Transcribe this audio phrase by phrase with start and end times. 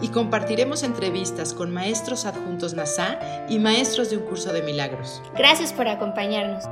[0.00, 5.22] Y compartiremos entrevistas con maestros adjuntos NASA y maestros de un curso de milagros.
[5.36, 6.64] Gracias por acompañarnos.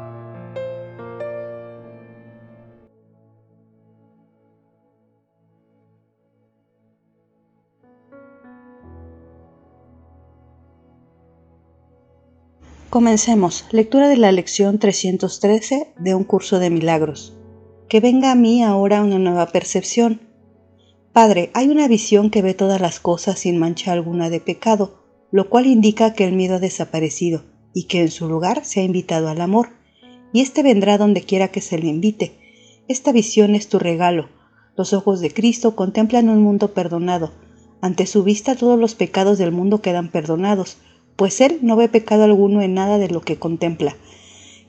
[12.96, 13.66] Comencemos.
[13.72, 17.34] Lectura de la lección 313 de un curso de milagros.
[17.90, 20.22] Que venga a mí ahora una nueva percepción.
[21.16, 25.48] Padre, hay una visión que ve todas las cosas sin mancha alguna de pecado, lo
[25.48, 29.28] cual indica que el miedo ha desaparecido y que en su lugar se ha invitado
[29.28, 29.70] al amor,
[30.34, 32.36] y éste vendrá donde quiera que se le invite.
[32.86, 34.28] Esta visión es tu regalo.
[34.76, 37.32] Los ojos de Cristo contemplan un mundo perdonado.
[37.80, 40.76] Ante su vista todos los pecados del mundo quedan perdonados,
[41.16, 43.96] pues Él no ve pecado alguno en nada de lo que contempla.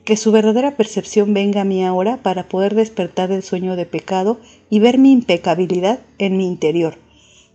[0.08, 4.38] Que su verdadera percepción venga a mí ahora para poder despertar del sueño de pecado
[4.70, 6.96] y ver mi impecabilidad en mi interior,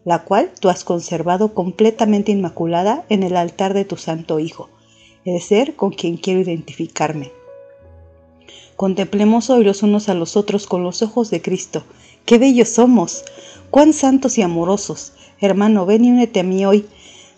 [0.06, 4.70] la cual tú has conservado completamente inmaculada en el altar de tu Santo Hijo,
[5.26, 7.32] el ser con quien quiero identificarme.
[8.76, 11.82] Contemplemos hoy los unos a los otros con los ojos de Cristo.
[12.24, 13.24] ¡Qué bellos somos!
[13.72, 15.14] ¡Cuán santos y amorosos!
[15.40, 16.86] Hermano, ven y únete a mí hoy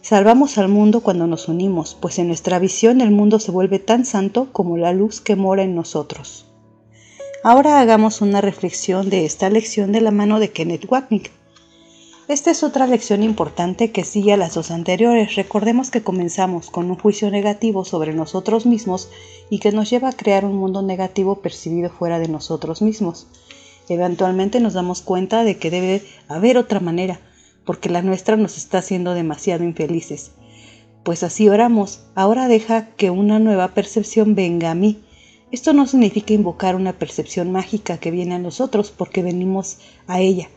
[0.07, 4.05] Salvamos al mundo cuando nos unimos, pues en nuestra visión el mundo se vuelve tan
[4.05, 6.45] santo como la luz que mora en nosotros.
[7.43, 11.31] Ahora hagamos una reflexión de esta lección de la mano de Kenneth Wapnick.
[12.27, 15.33] Esta es otra lección importante que sigue a las dos anteriores.
[15.33, 19.09] Recordemos que comenzamos con un juicio negativo sobre nosotros mismos
[19.49, 23.25] y que nos lleva a crear un mundo negativo percibido fuera de nosotros mismos.
[23.89, 27.19] Eventualmente nos damos cuenta de que debe haber otra manera,
[27.65, 30.31] porque la nuestra nos está haciendo demasiado infelices.
[31.03, 35.03] Pues así oramos, ahora deja que una nueva percepción venga a mí.
[35.51, 39.77] Esto no significa invocar una percepción mágica que viene a nosotros porque venimos
[40.07, 40.49] a ella.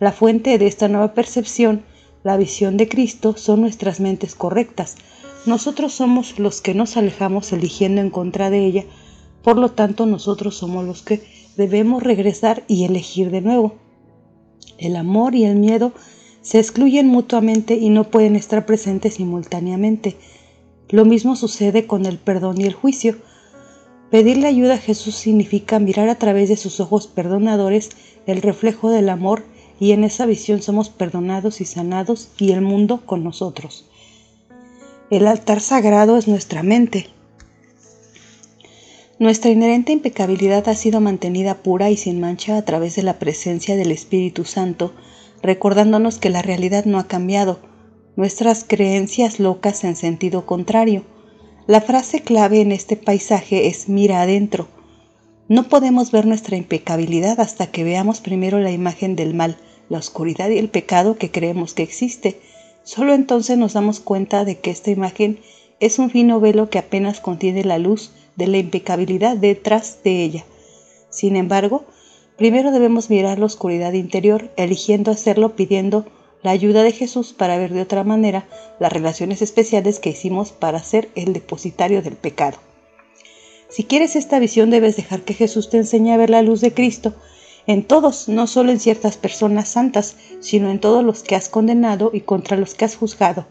[0.00, 1.84] La fuente de esta nueva percepción,
[2.24, 4.96] la visión de Cristo, son nuestras mentes correctas.
[5.46, 8.84] Nosotros somos los que nos alejamos eligiendo en contra de ella,
[9.42, 11.22] por lo tanto nosotros somos los que
[11.56, 13.76] debemos regresar y elegir de nuevo.
[14.78, 15.92] El amor y el miedo
[16.44, 20.14] se excluyen mutuamente y no pueden estar presentes simultáneamente.
[20.90, 23.16] Lo mismo sucede con el perdón y el juicio.
[24.10, 27.88] Pedirle ayuda a Jesús significa mirar a través de sus ojos perdonadores
[28.26, 29.42] el reflejo del amor
[29.80, 33.86] y en esa visión somos perdonados y sanados y el mundo con nosotros.
[35.08, 37.08] El altar sagrado es nuestra mente.
[39.18, 43.76] Nuestra inherente impecabilidad ha sido mantenida pura y sin mancha a través de la presencia
[43.76, 44.92] del Espíritu Santo,
[45.44, 47.60] recordándonos que la realidad no ha cambiado,
[48.16, 51.04] nuestras creencias locas en sentido contrario.
[51.66, 54.68] La frase clave en este paisaje es mira adentro.
[55.46, 59.58] No podemos ver nuestra impecabilidad hasta que veamos primero la imagen del mal,
[59.90, 62.40] la oscuridad y el pecado que creemos que existe.
[62.82, 65.40] Solo entonces nos damos cuenta de que esta imagen
[65.78, 70.46] es un fino velo que apenas contiene la luz de la impecabilidad detrás de ella.
[71.10, 71.84] Sin embargo,
[72.36, 76.04] Primero debemos mirar la oscuridad interior, eligiendo hacerlo pidiendo
[76.42, 78.46] la ayuda de Jesús para ver de otra manera
[78.80, 82.58] las relaciones especiales que hicimos para ser el depositario del pecado.
[83.68, 86.74] Si quieres esta visión debes dejar que Jesús te enseñe a ver la luz de
[86.74, 87.14] Cristo
[87.66, 92.10] en todos, no solo en ciertas personas santas, sino en todos los que has condenado
[92.12, 93.46] y contra los que has juzgado.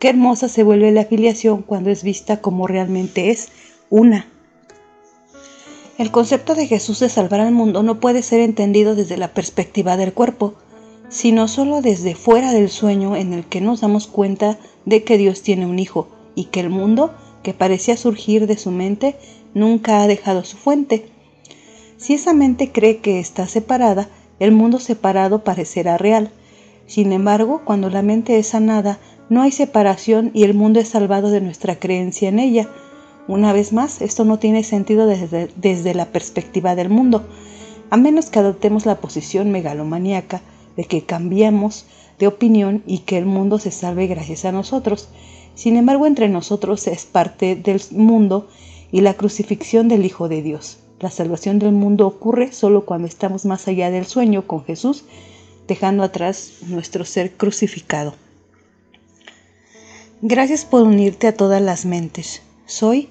[0.00, 3.50] Qué hermosa se vuelve la afiliación cuando es vista como realmente es,
[3.90, 4.33] una
[5.96, 9.96] el concepto de Jesús de salvar al mundo no puede ser entendido desde la perspectiva
[9.96, 10.54] del cuerpo,
[11.08, 15.42] sino solo desde fuera del sueño en el que nos damos cuenta de que Dios
[15.42, 19.16] tiene un hijo y que el mundo, que parecía surgir de su mente,
[19.54, 21.06] nunca ha dejado su fuente.
[21.96, 24.08] Si esa mente cree que está separada,
[24.40, 26.32] el mundo separado parecerá real.
[26.86, 28.98] Sin embargo, cuando la mente es sanada,
[29.30, 32.68] no hay separación y el mundo es salvado de nuestra creencia en ella,
[33.26, 37.24] una vez más, esto no tiene sentido desde, la perspectiva del mundo,
[37.90, 40.42] a menos que adoptemos la posición megalomaníaca
[40.76, 41.86] de que cambiemos
[42.18, 45.08] de opinión y que el mundo se salve gracias a nosotros.
[45.54, 48.48] Sin embargo, entre nosotros es parte del mundo
[48.92, 50.78] y la crucifixión del Hijo de Dios.
[51.00, 55.04] La salvación del mundo ocurre solo cuando estamos más allá del sueño con Jesús,
[55.66, 58.14] dejando atrás nuestro ser crucificado.
[60.20, 62.42] Gracias por unirte a todas las mentes.
[62.66, 63.10] Soy